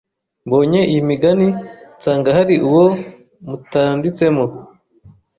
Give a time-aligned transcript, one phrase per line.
[0.45, 1.47] Mbonye iyi migani
[1.95, 2.85] nsanga hari uwo
[3.47, 4.45] mutandiitsemo